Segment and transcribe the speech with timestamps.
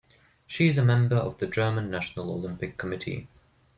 [0.47, 3.27] She is a member of the German National Olympic Committee.